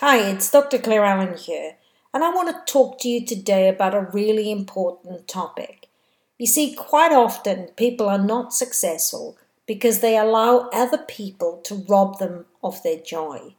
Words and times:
Hi, 0.00 0.18
it's 0.28 0.50
Dr. 0.50 0.76
Clare 0.76 1.06
Allen 1.06 1.38
here, 1.38 1.76
and 2.12 2.22
I 2.22 2.28
want 2.28 2.50
to 2.50 2.70
talk 2.70 2.98
to 2.98 3.08
you 3.08 3.24
today 3.24 3.66
about 3.66 3.94
a 3.94 4.10
really 4.12 4.52
important 4.52 5.26
topic. 5.26 5.88
You 6.36 6.46
see, 6.46 6.74
quite 6.74 7.12
often 7.12 7.68
people 7.78 8.06
are 8.06 8.18
not 8.18 8.52
successful 8.52 9.38
because 9.66 10.00
they 10.00 10.18
allow 10.18 10.68
other 10.70 10.98
people 10.98 11.62
to 11.64 11.86
rob 11.88 12.18
them 12.18 12.44
of 12.62 12.82
their 12.82 12.98
joy. 12.98 13.54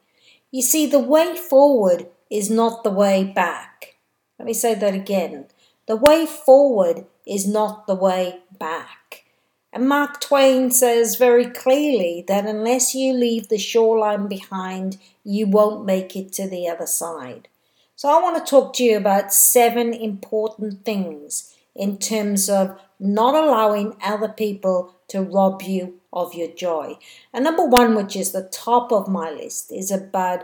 You 0.52 0.62
see, 0.62 0.86
the 0.86 1.00
way 1.00 1.36
forward 1.36 2.06
is 2.30 2.52
not 2.52 2.84
the 2.84 2.92
way 2.92 3.24
back. 3.24 3.96
Let 4.38 4.46
me 4.46 4.54
say 4.54 4.76
that 4.76 4.94
again. 4.94 5.46
The 5.88 5.96
way 5.96 6.28
forward 6.28 7.08
is 7.26 7.48
not 7.48 7.88
the 7.88 7.96
way 7.96 8.42
back. 8.60 9.24
And 9.74 9.88
Mark 9.88 10.22
Twain 10.22 10.72
says 10.72 11.18
very 11.18 11.46
clearly 11.46 12.24
that 12.28 12.46
unless 12.46 12.96
you 12.96 13.14
leave 13.14 13.50
the 13.50 13.58
shoreline 13.58 14.28
behind, 14.28 14.98
you 15.24 15.48
won't 15.48 15.86
make 15.86 16.16
it 16.16 16.32
to 16.34 16.50
the 16.50 16.68
other 16.68 16.88
side. 16.88 17.48
So 17.96 18.10
I 18.10 18.22
want 18.22 18.44
to 18.44 18.50
talk 18.50 18.74
to 18.76 18.84
you 18.84 18.96
about 18.96 19.34
seven 19.34 19.94
important 19.94 20.86
things 20.86 21.56
in 21.76 21.98
terms 21.98 22.50
of 22.50 22.80
not 23.00 23.36
allowing 23.36 23.96
other 24.04 24.30
people 24.30 24.96
to 25.10 25.22
rob 25.22 25.62
you 25.62 26.00
of 26.12 26.34
your 26.34 26.50
joy. 26.50 26.98
And 27.34 27.44
number 27.44 27.66
one, 27.66 27.96
which 27.96 28.16
is 28.16 28.32
the 28.32 28.50
top 28.52 28.92
of 28.92 29.08
my 29.08 29.30
list, 29.30 29.72
is 29.72 29.92
about 29.92 30.44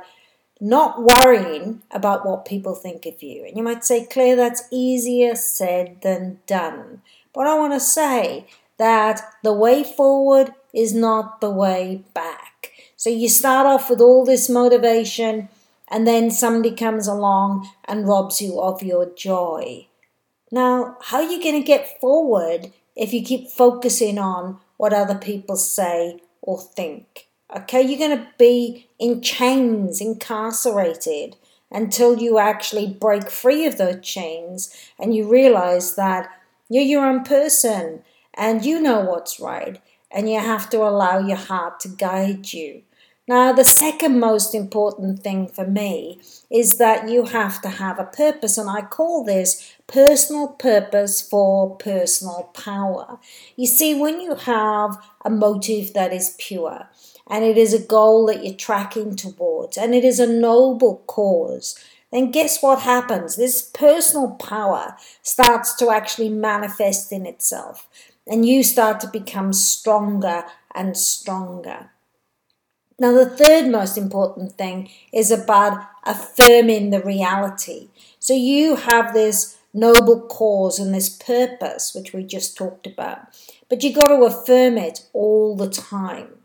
not 0.59 1.03
worrying 1.03 1.81
about 1.91 2.25
what 2.25 2.45
people 2.45 2.75
think 2.75 3.05
of 3.05 3.21
you. 3.21 3.45
And 3.45 3.57
you 3.57 3.63
might 3.63 3.83
say, 3.83 4.05
Clare, 4.05 4.35
that's 4.35 4.63
easier 4.71 5.35
said 5.35 6.01
than 6.01 6.39
done. 6.47 7.01
But 7.33 7.47
I 7.47 7.57
want 7.57 7.73
to 7.73 7.79
say 7.79 8.47
that 8.77 9.21
the 9.43 9.53
way 9.53 9.83
forward 9.83 10.53
is 10.73 10.93
not 10.93 11.41
the 11.41 11.49
way 11.49 12.03
back. 12.13 12.71
So 12.95 13.09
you 13.09 13.29
start 13.29 13.67
off 13.67 13.89
with 13.89 14.01
all 14.01 14.25
this 14.25 14.49
motivation, 14.49 15.49
and 15.89 16.07
then 16.07 16.31
somebody 16.31 16.75
comes 16.75 17.07
along 17.07 17.69
and 17.85 18.07
robs 18.07 18.41
you 18.41 18.59
of 18.59 18.81
your 18.81 19.11
joy. 19.13 19.87
Now, 20.51 20.97
how 21.01 21.17
are 21.17 21.31
you 21.31 21.41
going 21.41 21.59
to 21.59 21.67
get 21.67 21.99
forward 21.99 22.71
if 22.95 23.13
you 23.13 23.23
keep 23.23 23.49
focusing 23.49 24.17
on 24.17 24.59
what 24.77 24.93
other 24.93 25.15
people 25.15 25.55
say 25.55 26.21
or 26.41 26.61
think? 26.61 27.27
Okay, 27.55 27.81
you're 27.81 27.99
going 27.99 28.17
to 28.17 28.27
be 28.37 28.89
in 28.99 29.21
chains, 29.21 29.99
incarcerated 29.99 31.35
until 31.71 32.17
you 32.17 32.37
actually 32.37 32.87
break 32.87 33.29
free 33.29 33.65
of 33.65 33.77
those 33.77 34.03
chains 34.05 34.73
and 34.99 35.15
you 35.15 35.27
realize 35.27 35.95
that 35.95 36.29
you're 36.69 36.83
your 36.83 37.05
own 37.05 37.23
person 37.23 38.03
and 38.35 38.65
you 38.65 38.81
know 38.81 39.01
what's 39.01 39.39
right, 39.39 39.81
and 40.11 40.29
you 40.29 40.39
have 40.39 40.69
to 40.69 40.77
allow 40.79 41.19
your 41.19 41.37
heart 41.37 41.79
to 41.81 41.89
guide 41.89 42.53
you. 42.53 42.83
Now, 43.25 43.53
the 43.53 43.63
second 43.63 44.19
most 44.19 44.53
important 44.53 45.23
thing 45.23 45.47
for 45.47 45.65
me 45.65 46.19
is 46.51 46.77
that 46.77 47.07
you 47.07 47.23
have 47.23 47.61
to 47.61 47.69
have 47.69 47.97
a 47.97 48.03
purpose, 48.03 48.57
and 48.57 48.69
I 48.69 48.81
call 48.81 49.23
this 49.23 49.73
personal 49.87 50.49
purpose 50.49 51.21
for 51.21 51.77
personal 51.77 52.51
power. 52.53 53.19
You 53.55 53.65
see, 53.65 53.95
when 53.95 54.19
you 54.19 54.35
have 54.35 54.97
a 55.23 55.29
motive 55.29 55.93
that 55.93 56.11
is 56.11 56.35
pure, 56.37 56.89
and 57.25 57.45
it 57.45 57.57
is 57.57 57.73
a 57.73 57.79
goal 57.79 58.25
that 58.25 58.43
you're 58.43 58.55
tracking 58.55 59.15
towards, 59.15 59.77
and 59.77 59.95
it 59.95 60.03
is 60.03 60.19
a 60.19 60.27
noble 60.27 61.03
cause, 61.07 61.79
then 62.11 62.29
guess 62.29 62.61
what 62.61 62.79
happens? 62.79 63.37
This 63.37 63.61
personal 63.61 64.31
power 64.31 64.97
starts 65.21 65.73
to 65.77 65.89
actually 65.89 66.29
manifest 66.29 67.11
in 67.13 67.25
itself 67.25 67.87
and 68.27 68.45
you 68.45 68.63
start 68.63 68.99
to 69.01 69.07
become 69.07 69.53
stronger 69.53 70.43
and 70.73 70.97
stronger. 70.97 71.89
Now, 72.99 73.11
the 73.11 73.25
third 73.25 73.67
most 73.69 73.97
important 73.97 74.53
thing 74.53 74.89
is 75.11 75.31
about 75.31 75.87
affirming 76.03 76.89
the 76.91 77.01
reality. 77.01 77.89
So, 78.19 78.33
you 78.33 78.75
have 78.75 79.13
this 79.13 79.57
noble 79.73 80.21
cause 80.21 80.79
and 80.79 80.93
this 80.93 81.09
purpose, 81.09 81.95
which 81.95 82.13
we 82.13 82.23
just 82.23 82.55
talked 82.55 82.85
about, 82.85 83.27
but 83.69 83.83
you've 83.83 83.95
got 83.95 84.07
to 84.07 84.23
affirm 84.23 84.77
it 84.77 85.07
all 85.13 85.55
the 85.55 85.69
time. 85.69 86.42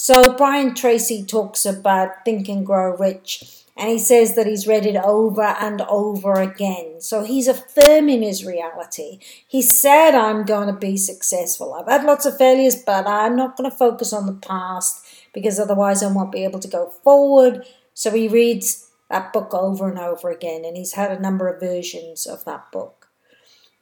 So, 0.00 0.36
Brian 0.36 0.76
Tracy 0.76 1.24
talks 1.24 1.66
about 1.66 2.24
Think 2.24 2.48
and 2.48 2.64
Grow 2.64 2.96
Rich 2.96 3.64
and 3.76 3.90
he 3.90 3.98
says 3.98 4.36
that 4.36 4.46
he's 4.46 4.68
read 4.68 4.86
it 4.86 4.94
over 4.94 5.42
and 5.42 5.80
over 5.82 6.34
again. 6.34 7.00
So 7.00 7.24
he's 7.24 7.48
affirming 7.48 8.22
his 8.22 8.44
reality. 8.44 9.18
He 9.46 9.60
said, 9.60 10.16
I'm 10.16 10.44
going 10.44 10.66
to 10.66 10.72
be 10.72 10.96
successful. 10.96 11.74
I've 11.74 11.88
had 11.88 12.04
lots 12.04 12.26
of 12.26 12.38
failures, 12.38 12.76
but 12.76 13.08
I'm 13.08 13.34
not 13.34 13.56
going 13.56 13.68
to 13.68 13.76
focus 13.76 14.12
on 14.12 14.26
the 14.26 14.34
past 14.34 15.04
because 15.34 15.58
otherwise 15.58 16.02
I 16.02 16.12
won't 16.12 16.32
be 16.32 16.44
able 16.44 16.60
to 16.60 16.68
go 16.68 16.90
forward. 17.02 17.64
So 17.94 18.12
he 18.12 18.28
reads 18.28 18.88
that 19.10 19.32
book 19.32 19.52
over 19.52 19.88
and 19.88 19.98
over 19.98 20.30
again, 20.30 20.64
and 20.64 20.76
he's 20.76 20.94
had 20.94 21.10
a 21.10 21.20
number 21.20 21.48
of 21.48 21.60
versions 21.60 22.26
of 22.26 22.44
that 22.44 22.70
book. 22.70 22.97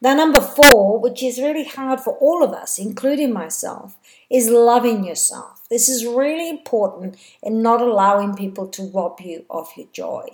Now, 0.00 0.14
number 0.14 0.42
four, 0.42 1.00
which 1.00 1.22
is 1.22 1.38
really 1.38 1.64
hard 1.64 2.00
for 2.00 2.18
all 2.18 2.42
of 2.42 2.52
us, 2.52 2.78
including 2.78 3.32
myself, 3.32 3.96
is 4.28 4.50
loving 4.50 5.04
yourself. 5.04 5.62
This 5.70 5.88
is 5.88 6.06
really 6.06 6.48
important 6.48 7.16
in 7.42 7.62
not 7.62 7.80
allowing 7.80 8.36
people 8.36 8.68
to 8.68 8.90
rob 8.90 9.20
you 9.20 9.46
of 9.48 9.68
your 9.74 9.88
joy. 9.92 10.28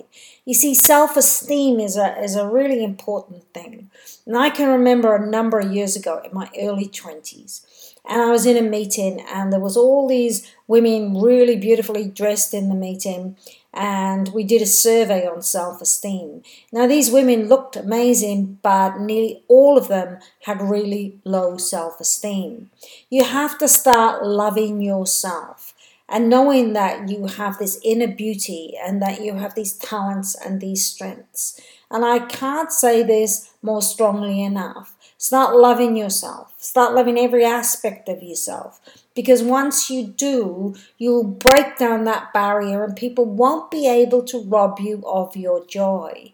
You 0.45 0.53
see, 0.53 0.75
self 0.75 1.15
esteem 1.15 1.79
is 1.79 1.95
a, 1.95 2.21
is 2.21 2.35
a 2.35 2.47
really 2.47 2.83
important 2.83 3.45
thing. 3.53 3.89
And 4.27 4.37
I 4.37 4.49
can 4.49 4.67
remember 4.69 5.15
a 5.15 5.25
number 5.25 5.59
of 5.59 5.71
years 5.71 5.95
ago 5.95 6.21
in 6.23 6.33
my 6.33 6.49
early 6.59 6.87
20s, 6.87 7.92
and 8.05 8.21
I 8.21 8.29
was 8.31 8.45
in 8.45 8.57
a 8.57 8.67
meeting, 8.67 9.21
and 9.33 9.51
there 9.51 9.59
was 9.59 9.77
all 9.77 10.07
these 10.07 10.51
women 10.67 11.19
really 11.19 11.55
beautifully 11.55 12.07
dressed 12.07 12.53
in 12.53 12.69
the 12.69 12.75
meeting, 12.75 13.37
and 13.73 14.29
we 14.29 14.43
did 14.43 14.61
a 14.61 14.65
survey 14.67 15.25
on 15.27 15.41
self 15.41 15.81
esteem. 15.81 16.43
Now, 16.71 16.85
these 16.87 17.11
women 17.11 17.47
looked 17.47 17.75
amazing, 17.75 18.59
but 18.61 18.99
nearly 18.99 19.43
all 19.47 19.77
of 19.77 19.87
them 19.87 20.19
had 20.41 20.61
really 20.61 21.19
low 21.23 21.57
self 21.57 21.99
esteem. 21.99 22.69
You 23.09 23.23
have 23.23 23.57
to 23.59 23.67
start 23.67 24.25
loving 24.25 24.81
yourself 24.81 25.73
and 26.09 26.29
knowing 26.29 26.73
that 26.73 27.09
you 27.09 27.25
have 27.27 27.57
this 27.57 27.79
inner 27.83 28.07
beauty 28.07 28.73
and 28.83 29.01
that 29.01 29.21
you 29.21 29.35
have 29.35 29.55
these 29.55 29.73
talents 29.73 30.35
and 30.35 30.59
these 30.61 30.85
strengths. 30.85 31.59
And 31.89 32.03
I 32.05 32.19
can't 32.19 32.71
say 32.71 33.03
this 33.03 33.51
more 33.61 33.81
strongly 33.81 34.43
enough. 34.43 34.92
Start 35.23 35.55
loving 35.55 35.95
yourself, 35.95 36.53
start 36.57 36.93
loving 36.93 37.17
every 37.17 37.45
aspect 37.45 38.09
of 38.09 38.21
yourself 38.21 38.81
because 39.15 39.41
once 39.41 39.89
you 39.89 40.05
do, 40.05 40.75
you'll 40.97 41.23
break 41.23 41.77
down 41.77 42.03
that 42.03 42.33
barrier 42.33 42.83
and 42.83 42.93
people 42.93 43.23
won't 43.23 43.71
be 43.71 43.87
able 43.87 44.23
to 44.23 44.43
rob 44.43 44.81
you 44.81 45.01
of 45.07 45.37
your 45.37 45.65
joy. 45.65 46.33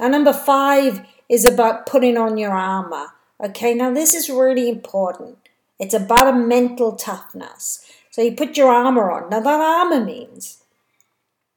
Now, 0.00 0.08
number 0.08 0.32
five 0.32 1.06
is 1.28 1.44
about 1.44 1.86
putting 1.86 2.16
on 2.16 2.36
your 2.36 2.50
armor. 2.50 3.12
Okay, 3.38 3.74
now 3.74 3.94
this 3.94 4.12
is 4.12 4.28
really 4.28 4.68
important. 4.68 5.38
It's 5.78 5.94
about 5.94 6.26
a 6.26 6.36
mental 6.36 6.96
toughness. 6.96 7.88
So 8.10 8.22
you 8.22 8.32
put 8.32 8.56
your 8.56 8.72
armor 8.72 9.08
on. 9.08 9.30
Now, 9.30 9.38
that 9.38 9.60
armor 9.60 10.04
means 10.04 10.64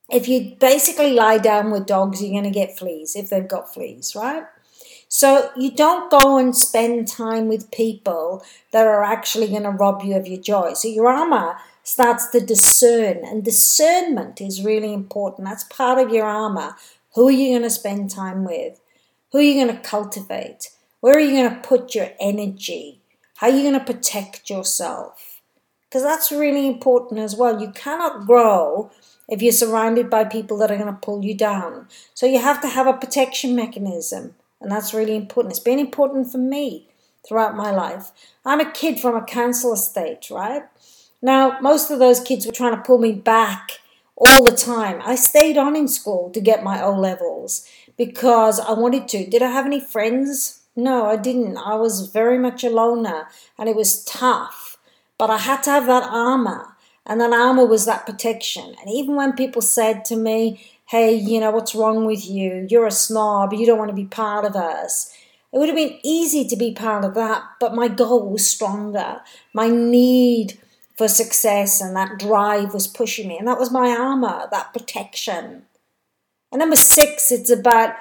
if 0.08 0.28
you 0.28 0.56
basically 0.60 1.14
lie 1.14 1.40
down 1.40 1.72
with 1.72 1.88
dogs, 1.88 2.22
you're 2.22 2.40
going 2.40 2.44
to 2.44 2.52
get 2.52 2.78
fleas 2.78 3.16
if 3.16 3.32
they've 3.32 3.48
got 3.48 3.74
fleas, 3.74 4.16
right? 4.16 4.44
So 5.12 5.50
you 5.58 5.72
don't 5.72 6.12
go 6.12 6.38
and 6.38 6.56
spend 6.56 7.08
time 7.08 7.48
with 7.48 7.72
people 7.72 8.44
that 8.72 8.86
are 8.86 9.04
actually 9.04 9.48
going 9.48 9.64
to 9.64 9.72
rob 9.72 10.04
you 10.04 10.16
of 10.16 10.28
your 10.28 10.40
joy. 10.40 10.74
So 10.74 10.88
your 10.88 11.08
armor 11.08 11.58
starts 11.84 12.28
to 12.28 12.40
discern, 12.40 13.26
and 13.26 13.44
discernment 13.44 14.40
is 14.40 14.64
really 14.64 14.94
important. 14.94 15.48
That's 15.48 15.64
part 15.64 15.98
of 15.98 16.14
your 16.14 16.26
armor. 16.26 16.76
Who 17.16 17.28
are 17.28 17.32
you 17.32 17.50
going 17.50 17.64
to 17.64 17.72
spend 17.72 18.12
time 18.12 18.46
with? 18.46 18.80
Who 19.32 19.40
are 19.40 19.42
you 19.42 19.66
going 19.66 19.76
to 19.76 19.82
cultivate? 19.82 20.70
Where 21.00 21.16
are 21.16 21.20
you 21.20 21.32
going 21.32 21.56
to 21.56 21.68
put 21.68 21.96
your 21.96 22.12
energy? 22.20 23.00
How 23.38 23.48
are 23.48 23.54
you 23.54 23.64
going 23.64 23.84
to 23.84 23.94
protect 23.94 24.50
yourself? 24.50 25.42
Because 25.88 26.04
that's 26.04 26.32
really 26.32 26.68
important 26.68 27.20
as 27.20 27.36
well. 27.36 27.60
You 27.60 27.72
cannot 27.72 28.28
grow 28.28 28.92
if 29.28 29.42
you're 29.42 29.52
surrounded 29.54 30.08
by 30.08 30.24
people 30.24 30.58
that 30.58 30.70
are 30.70 30.78
going 30.78 30.94
to 30.94 31.00
pull 31.02 31.26
you 31.26 31.34
down. 31.34 31.88
So 32.14 32.28
you 32.28 32.40
have 32.40 32.62
to 32.62 32.68
have 32.68 32.86
a 32.86 32.94
protection 32.94 33.56
mechanism. 33.56 34.36
And 34.62 34.72
that's 34.72 34.94
really 34.94 35.16
important. 35.16 35.54
It's 35.54 35.60
been 35.60 35.80
important 35.80 36.32
for 36.32 36.38
me 36.38 36.88
throughout 37.28 37.56
my 37.56 37.72
life. 37.72 38.12
I'm 38.46 38.60
a 38.60 38.72
kid 38.72 39.00
from 39.00 39.16
a 39.16 39.24
council 39.24 39.74
estate, 39.74 40.30
right? 40.30 40.64
Now, 41.22 41.60
most 41.60 41.92
of 41.92 42.00
those 42.00 42.20
kids 42.20 42.46
were 42.46 42.52
trying 42.52 42.76
to 42.76 42.82
pull 42.82 42.98
me 42.98 43.12
back 43.14 43.80
all 44.16 44.44
the 44.44 44.56
time. 44.56 45.02
I 45.06 45.16
stayed 45.16 45.58
on 45.58 45.76
in 45.76 45.88
school 45.88 46.30
to 46.32 46.42
get 46.42 46.64
my 46.64 46.82
O 46.82 46.94
levels 46.94 47.68
because 47.98 48.60
I 48.60 48.74
wanted 48.74 49.08
to. 49.10 49.30
Did 49.30 49.42
I 49.42 49.52
have 49.52 49.66
any 49.66 49.80
friends? 49.80 50.62
No, 50.76 51.08
I 51.08 51.18
didn't. 51.18 51.58
I 51.58 51.76
was 51.76 52.08
very 52.08 52.38
much 52.38 52.64
a 52.64 52.70
loner 52.70 53.28
and 53.58 53.68
it 53.70 53.76
was 53.76 54.04
tough. 54.06 54.78
But 55.18 55.30
I 55.30 55.38
had 55.38 55.64
to 55.64 55.72
have 55.72 55.86
that 55.88 56.04
armor, 56.10 56.78
and 57.06 57.20
that 57.20 57.34
armor 57.34 57.66
was 57.66 57.86
that 57.86 58.06
protection. 58.06 58.74
And 58.80 58.90
even 58.90 59.16
when 59.16 59.34
people 59.34 59.62
said 59.62 60.06
to 60.06 60.16
me, 60.16 60.66
hey, 60.90 61.14
you 61.14 61.40
know, 61.40 61.52
what's 61.52 61.76
wrong 61.76 62.04
with 62.06 62.28
you? 62.28 62.66
You're 62.68 62.88
a 62.88 62.92
snob. 62.92 63.54
You 63.54 63.68
don't 63.68 63.78
want 63.78 63.90
to 63.90 63.96
be 63.96 64.06
part 64.06 64.44
of 64.44 64.56
us. 64.56 65.14
It 65.54 65.60
would 65.60 65.70
have 65.70 65.76
been 65.76 66.00
easy 66.04 66.48
to 66.48 66.56
be 66.56 66.74
part 66.74 67.06
of 67.06 67.14
that, 67.14 67.44
but 67.60 67.76
my 67.76 67.88
goal 67.88 68.32
was 68.32 68.50
stronger. 68.50 69.22
My 69.54 69.68
need 69.68 70.58
for 70.98 71.08
success 71.08 71.80
and 71.80 71.96
that 71.96 72.18
drive 72.18 72.74
was 72.74 72.88
pushing 72.88 73.28
me. 73.28 73.38
And 73.38 73.48
that 73.48 73.60
was 73.60 73.72
my 73.72 73.90
armor, 73.92 74.48
that 74.52 74.74
protection. 74.74 75.64
And 76.52 76.60
number 76.60 76.76
six, 76.76 77.32
it's 77.32 77.52
about 77.52 77.94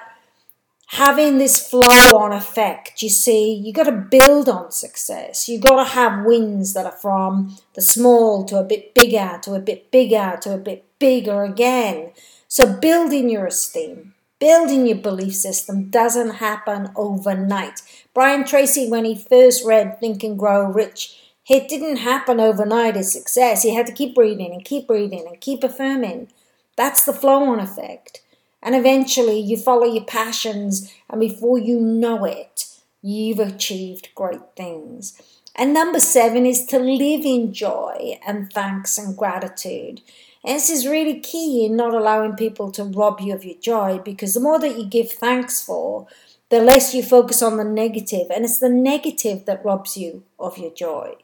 having 0.87 1.37
this 1.37 1.69
flow 1.69 2.17
on 2.17 2.33
effect. 2.33 3.03
You 3.03 3.09
see, 3.09 3.53
you 3.53 3.71
got 3.71 3.83
to 3.83 3.91
build 3.91 4.49
on 4.49 4.71
success. 4.71 5.47
You 5.47 5.59
got 5.59 5.83
to 5.83 5.89
have 5.91 6.25
wins 6.25 6.73
that 6.73 6.87
are 6.87 6.91
from 6.91 7.55
the 7.75 7.83
small 7.83 8.45
to 8.45 8.57
a 8.57 8.63
bit 8.63 8.95
bigger, 8.95 9.39
to 9.43 9.53
a 9.53 9.59
bit 9.59 9.91
bigger, 9.91 10.39
to 10.41 10.55
a 10.55 10.57
bit 10.57 10.85
bigger 10.97 11.43
again. 11.43 12.13
So 12.51 12.65
building 12.65 13.29
your 13.29 13.45
esteem, 13.45 14.15
building 14.39 14.87
your 14.87 14.97
belief 14.97 15.35
system 15.35 15.91
doesn't 15.91 16.37
happen 16.37 16.89
overnight. 16.95 17.83
Brian 18.15 18.43
Tracy, 18.43 18.89
when 18.89 19.05
he 19.05 19.15
first 19.15 19.63
read 19.63 19.99
Think 19.99 20.23
and 20.23 20.37
Grow 20.37 20.65
Rich, 20.65 21.15
it 21.47 21.69
didn't 21.69 21.97
happen 21.97 22.39
overnight 22.39 22.97
as 22.97 23.13
success. 23.13 23.61
He 23.61 23.75
had 23.75 23.85
to 23.85 23.93
keep 23.93 24.17
reading 24.17 24.51
and 24.51 24.65
keep 24.65 24.89
reading 24.89 25.27
and 25.27 25.39
keep 25.39 25.63
affirming. 25.63 26.29
That's 26.75 27.05
the 27.05 27.13
flow 27.13 27.43
on 27.43 27.59
effect. 27.59 28.21
And 28.63 28.73
eventually 28.73 29.39
you 29.39 29.55
follow 29.55 29.85
your 29.85 30.05
passions, 30.05 30.91
and 31.07 31.21
before 31.21 31.59
you 31.59 31.79
know 31.79 32.25
it, 32.25 32.65
you've 33.03 33.39
achieved 33.39 34.09
great 34.15 34.55
things. 34.55 35.21
And 35.59 35.73
number 35.73 35.99
seven 35.99 36.45
is 36.45 36.65
to 36.67 36.79
live 36.79 37.25
in 37.25 37.51
joy 37.51 38.17
and 38.25 38.49
thanks 38.49 38.97
and 38.97 39.17
gratitude. 39.17 39.99
And 40.45 40.55
this 40.55 40.69
is 40.69 40.87
really 40.87 41.19
key 41.19 41.65
in 41.65 41.75
not 41.75 41.93
allowing 41.93 42.37
people 42.37 42.71
to 42.71 42.85
rob 42.85 43.19
you 43.19 43.33
of 43.33 43.43
your 43.43 43.57
joy 43.57 43.99
because 43.99 44.33
the 44.33 44.39
more 44.39 44.57
that 44.57 44.77
you 44.79 44.85
give 44.85 45.11
thanks 45.11 45.61
for, 45.61 46.07
the 46.47 46.61
less 46.61 46.95
you 46.95 47.03
focus 47.03 47.41
on 47.41 47.57
the 47.57 47.65
negative, 47.65 48.27
and 48.33 48.45
it's 48.45 48.59
the 48.59 48.69
negative 48.69 49.45
that 49.47 49.65
robs 49.65 49.97
you 49.97 50.23
of 50.39 50.57
your 50.57 50.71
joy. 50.71 51.15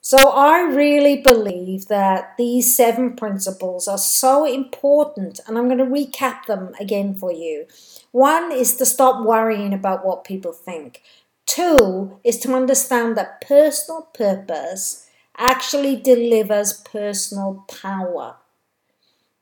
So 0.00 0.30
I 0.30 0.60
really 0.62 1.20
believe 1.20 1.88
that 1.88 2.34
these 2.38 2.76
seven 2.76 3.14
principles 3.14 3.88
are 3.88 3.98
so 3.98 4.44
important, 4.44 5.40
and 5.46 5.58
I'm 5.58 5.66
going 5.66 5.78
to 5.78 5.84
recap 5.84 6.46
them 6.46 6.74
again 6.80 7.14
for 7.16 7.32
you. 7.32 7.66
One 8.12 8.52
is 8.52 8.76
to 8.76 8.86
stop 8.86 9.24
worrying 9.24 9.72
about 9.72 10.04
what 10.04 10.24
people 10.24 10.52
think. 10.52 11.02
Two 11.54 12.18
is 12.24 12.38
to 12.38 12.54
understand 12.54 13.14
that 13.14 13.42
personal 13.42 14.08
purpose 14.14 15.06
actually 15.36 15.96
delivers 15.96 16.72
personal 16.72 17.66
power. 17.68 18.36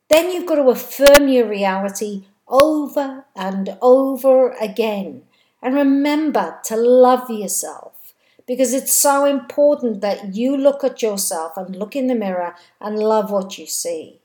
Then 0.08 0.32
you've 0.32 0.46
got 0.46 0.56
to 0.56 0.70
affirm 0.70 1.28
your 1.28 1.46
reality 1.46 2.24
over 2.48 3.26
and 3.36 3.78
over 3.80 4.50
again. 4.60 5.22
And 5.62 5.76
remember 5.76 6.58
to 6.64 6.76
love 6.76 7.30
yourself 7.30 8.12
because 8.44 8.74
it's 8.74 8.92
so 8.92 9.24
important 9.24 10.00
that 10.00 10.34
you 10.34 10.56
look 10.56 10.82
at 10.82 11.02
yourself 11.02 11.56
and 11.56 11.76
look 11.76 11.94
in 11.94 12.08
the 12.08 12.16
mirror 12.16 12.56
and 12.80 12.98
love 12.98 13.30
what 13.30 13.56
you 13.56 13.68
see. 13.68 14.18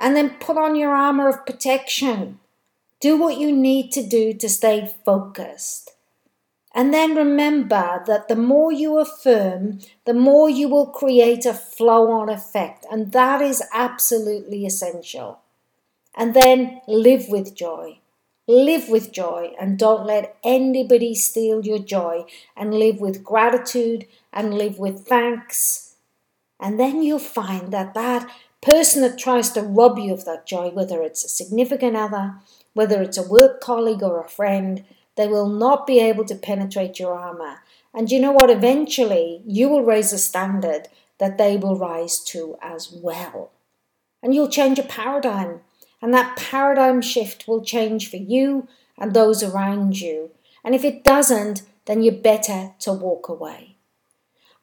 And 0.00 0.16
then 0.16 0.30
put 0.40 0.58
on 0.58 0.74
your 0.74 0.90
armor 0.90 1.28
of 1.28 1.46
protection. 1.46 2.40
Do 2.98 3.16
what 3.16 3.38
you 3.38 3.52
need 3.52 3.92
to 3.92 4.02
do 4.04 4.34
to 4.34 4.48
stay 4.48 4.92
focused. 5.04 5.92
And 6.74 6.92
then 6.92 7.14
remember 7.14 8.02
that 8.06 8.28
the 8.28 8.36
more 8.36 8.72
you 8.72 8.98
affirm, 8.98 9.80
the 10.06 10.14
more 10.14 10.48
you 10.48 10.68
will 10.68 10.86
create 10.86 11.44
a 11.44 11.52
flow 11.52 12.10
on 12.10 12.30
effect. 12.30 12.86
And 12.90 13.12
that 13.12 13.42
is 13.42 13.62
absolutely 13.72 14.64
essential. 14.64 15.40
And 16.16 16.34
then 16.34 16.80
live 16.88 17.28
with 17.28 17.54
joy. 17.54 17.98
Live 18.48 18.88
with 18.88 19.12
joy 19.12 19.54
and 19.60 19.78
don't 19.78 20.04
let 20.06 20.36
anybody 20.42 21.14
steal 21.14 21.64
your 21.64 21.78
joy 21.78 22.24
and 22.56 22.74
live 22.74 23.00
with 23.00 23.22
gratitude 23.22 24.06
and 24.32 24.54
live 24.54 24.78
with 24.78 25.06
thanks. 25.06 25.94
And 26.58 26.78
then 26.78 27.02
you'll 27.02 27.18
find 27.18 27.72
that 27.72 27.94
that 27.94 28.28
person 28.60 29.02
that 29.02 29.18
tries 29.18 29.50
to 29.50 29.62
rob 29.62 29.98
you 29.98 30.12
of 30.12 30.24
that 30.24 30.46
joy, 30.46 30.70
whether 30.70 31.02
it's 31.02 31.24
a 31.24 31.28
significant 31.28 31.96
other, 31.96 32.34
whether 32.72 33.02
it's 33.02 33.18
a 33.18 33.28
work 33.28 33.60
colleague 33.60 34.02
or 34.02 34.20
a 34.20 34.28
friend, 34.28 34.84
they 35.16 35.28
will 35.28 35.48
not 35.48 35.86
be 35.86 36.00
able 36.00 36.24
to 36.24 36.34
penetrate 36.34 36.98
your 36.98 37.14
armor. 37.14 37.62
And 37.94 38.10
you 38.10 38.20
know 38.20 38.32
what? 38.32 38.50
Eventually, 38.50 39.42
you 39.46 39.68
will 39.68 39.84
raise 39.84 40.12
a 40.12 40.18
standard 40.18 40.88
that 41.18 41.38
they 41.38 41.56
will 41.56 41.76
rise 41.76 42.18
to 42.24 42.56
as 42.62 42.90
well. 42.90 43.50
And 44.22 44.34
you'll 44.34 44.48
change 44.48 44.78
a 44.78 44.84
paradigm 44.84 45.60
and 46.02 46.12
that 46.12 46.36
paradigm 46.36 47.00
shift 47.00 47.46
will 47.46 47.64
change 47.64 48.10
for 48.10 48.16
you 48.16 48.66
and 48.98 49.14
those 49.14 49.42
around 49.42 50.00
you. 50.00 50.32
And 50.64 50.74
if 50.74 50.84
it 50.84 51.04
doesn't, 51.04 51.62
then 51.86 52.02
you're 52.02 52.14
better 52.14 52.72
to 52.80 52.92
walk 52.92 53.28
away. 53.28 53.76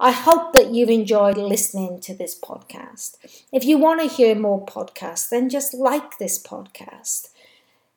I 0.02 0.12
hope 0.12 0.54
that 0.54 0.72
you've 0.72 0.90
enjoyed 0.90 1.38
listening 1.38 2.00
to 2.02 2.14
this 2.14 2.40
podcast. 2.40 3.18
If 3.52 3.66
you 3.66 3.78
want 3.78 4.02
to 4.02 4.08
hear 4.08 4.36
more 4.36 4.66
podcasts, 4.66 5.30
then 5.30 5.50
just 5.50 5.74
like 5.74 6.18
this 6.18 6.42
podcast. 6.42 7.30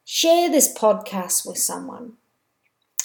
Share 0.04 0.50
this 0.50 0.72
podcast 0.72 1.46
with 1.46 1.58
someone. 1.58 2.14